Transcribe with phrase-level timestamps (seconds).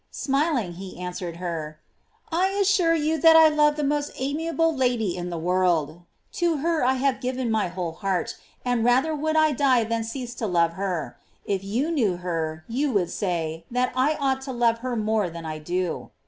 [0.09, 1.79] Smiling, he answered her:
[2.31, 6.01] "I as sure you that I love the most amiable lady in the world;
[6.41, 8.35] to her I have given my whole heart
[8.65, 12.91] and rather would I die than cease to love her; if you knew her, you
[12.91, 16.09] would say that I ought to love her more than I do."